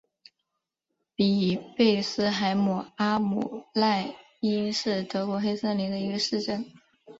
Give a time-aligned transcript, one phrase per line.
[1.15, 6.65] 比贝斯海姆阿姆赖因是德国黑森州的一个市镇。